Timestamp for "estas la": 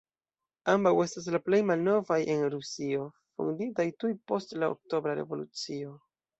1.03-1.41